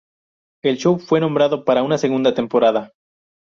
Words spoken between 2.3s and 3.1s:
temporada.